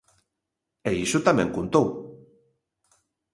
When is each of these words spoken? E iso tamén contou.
E 0.89 0.91
iso 1.05 1.19
tamén 1.27 1.53
contou. 1.57 1.87